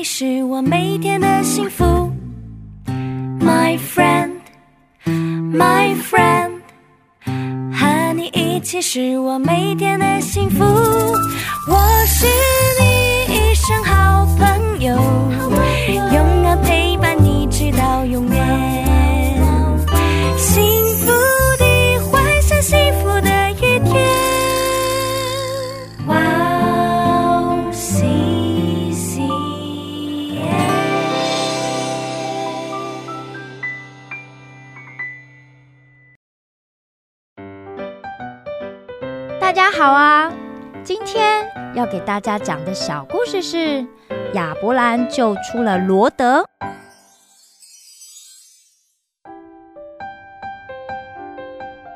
[0.00, 1.84] 你是我每天的幸福
[3.38, 4.34] ，My friend，My
[5.94, 6.52] friend，
[7.70, 10.64] 和你一起是我每天的幸福。
[10.64, 12.26] 我是
[12.80, 12.89] 你
[39.50, 40.32] 大家好啊！
[40.84, 43.84] 今天要给大家讲的小故事是
[44.34, 46.46] 亚伯兰救出了罗德。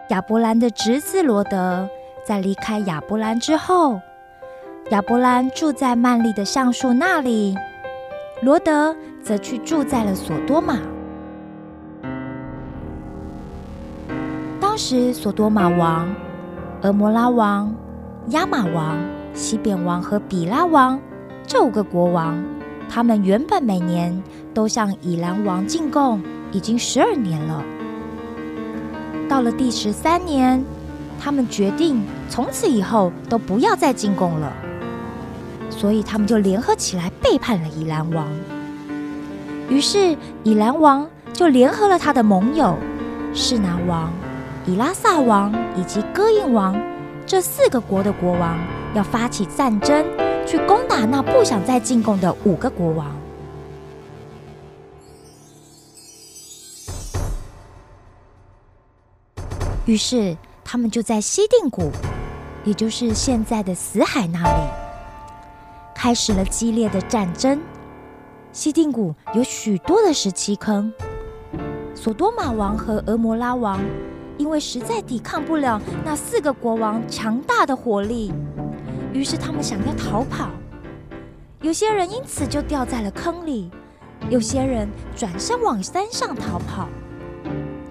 [0.08, 1.88] 亚伯兰的侄子罗德
[2.24, 4.00] 在离开亚伯兰之后，
[4.90, 7.56] 亚伯兰住在曼利的橡树那里，
[8.42, 10.80] 罗德则去住在了索多玛。
[14.60, 16.12] 当时索多玛王、
[16.84, 17.74] 俄摩拉王、
[18.28, 18.98] 亚玛王、
[19.32, 21.00] 西扁王和比拉王
[21.46, 22.36] 这五个国王，
[22.90, 27.64] 他们原本每年都向以兰王进贡，已经十二年了。
[29.30, 30.62] 到了第十三年，
[31.18, 34.52] 他们决定从此以后都不要再进贡了，
[35.70, 38.26] 所以他们就联合起来背叛了以兰王。
[39.70, 42.76] 于是以兰王就联合了他的盟友
[43.32, 44.12] 士南王、
[44.66, 46.74] 以拉萨王以及哥印王
[47.26, 48.58] 这四个国的国王，
[48.94, 50.02] 要发起战争，
[50.46, 53.14] 去攻打那不想再进贡的五个国王。
[59.84, 60.34] 于是
[60.64, 61.90] 他们就在西定谷，
[62.64, 64.70] 也就是现在的死海那里，
[65.94, 67.60] 开始了激烈的战争。
[68.50, 70.90] 西定谷有许多的石砌坑，
[71.94, 73.78] 索多玛王和俄摩拉王
[74.38, 78.32] 因为实在抵抗不了那四个国王强大的火力，
[79.12, 80.50] 于是他们想要逃跑。
[81.60, 83.70] 有些人因此就掉在了坑里，
[84.28, 86.88] 有些人转身往山上逃跑。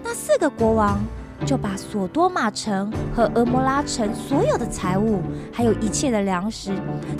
[0.02, 1.00] 那四个国王。
[1.44, 5.20] 就把索多玛城和俄摩拉城所有的财物，
[5.52, 6.72] 还有一切的粮食，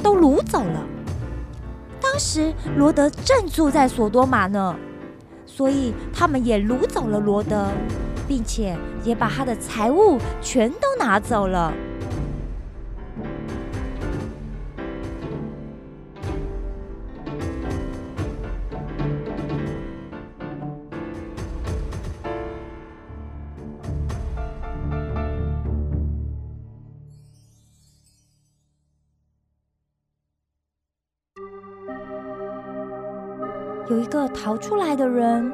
[0.03, 0.87] 都掳走了。
[2.01, 4.75] 当时罗德正住在索多玛呢，
[5.45, 7.67] 所以他们也掳走了罗德，
[8.27, 11.73] 并且也把他的财物全都拿走了。
[33.91, 35.53] 有一个逃出来的人，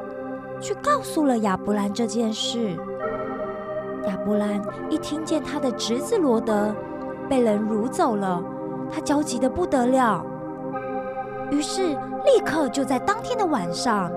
[0.60, 2.76] 去告诉了亚伯兰这件事。
[4.06, 6.74] 亚伯兰一听见他的侄子罗德
[7.28, 8.42] 被人掳走了，
[8.90, 10.24] 他焦急的不得了。
[11.50, 14.10] 于是立刻就在当天的晚上，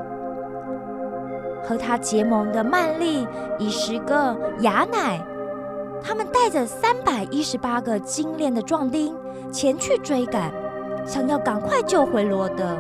[1.63, 3.27] 和他结盟的曼利
[3.57, 5.19] 以十个雅乃，
[6.01, 9.15] 他们带着三百一十八个精炼的壮丁
[9.51, 10.51] 前去追赶，
[11.05, 12.77] 想要赶快救回罗德。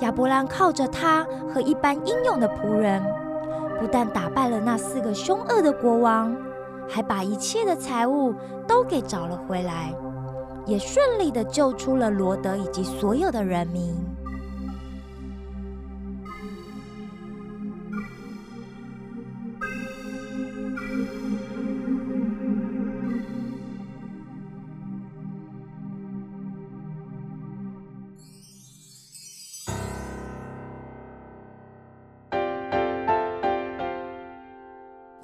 [0.00, 3.02] 亚伯兰靠着他和一般英勇的仆人，
[3.80, 6.36] 不但打败了那四个凶恶的国王，
[6.88, 8.34] 还把一切的财物
[8.66, 9.94] 都给找了回来，
[10.66, 13.96] 也顺利的救出了罗德以及所有的人民。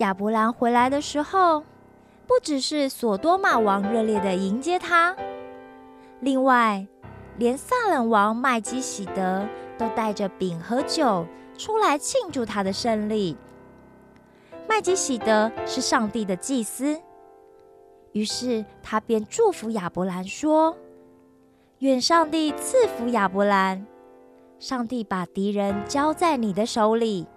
[0.03, 1.61] 亚伯兰回来的时候，
[2.27, 5.17] 不只是索多玛王热烈的迎接他，
[6.19, 6.85] 另外
[7.39, 9.47] 连撒冷王麦基喜德
[9.79, 11.25] 都带着饼和酒
[11.57, 13.37] 出来庆祝他的胜利。
[14.69, 17.01] 麦基喜德是上帝的祭司，
[18.11, 20.77] 于是他便祝福亚伯兰说
[21.79, 23.87] ：“愿上帝赐福亚伯兰，
[24.59, 27.29] 上帝把敌人交在你的手里，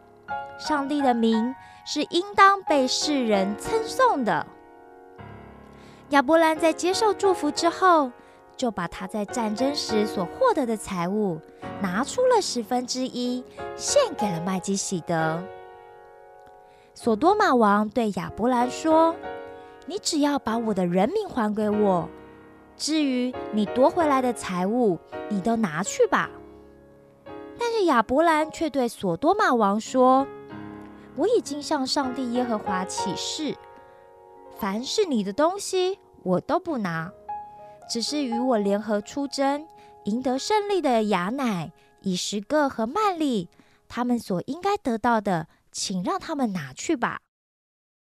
[0.58, 1.54] 上帝的名。”
[1.86, 4.46] 是应当被世人称颂的。
[6.10, 8.12] 亚伯兰在接受祝福之后，
[8.58, 11.40] 就把他在战争时所获得的财物
[11.82, 13.44] 拿出了十分之一，
[13.76, 15.42] 献给了麦基喜德。
[16.94, 19.16] 索多玛王对亚伯兰说
[19.86, 22.08] ：“你只要把我的人民还给我，
[22.78, 24.98] 至于你夺回来的财物，
[25.28, 26.30] 你都拿去吧。”
[27.60, 30.26] 但是亚伯兰却对索多玛王说
[31.18, 33.56] ：“我已经向上帝耶和华起誓，
[34.58, 37.12] 凡是你的东西，我都不拿，
[37.90, 39.68] 只是与我联合出征、
[40.04, 41.72] 赢得胜利的雅乃、
[42.02, 43.50] 以十个和曼利，
[43.88, 47.22] 他们所应该得到的，请让他们拿去吧。”